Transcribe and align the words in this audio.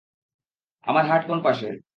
আমার 0.87 1.03
হার্ট 1.05 1.23
কোন 1.27 1.39
পাশে? 1.43 1.67